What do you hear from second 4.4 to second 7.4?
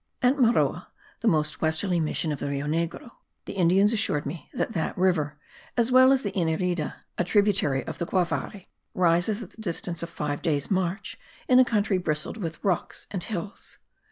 that that river as well as the Inirida (a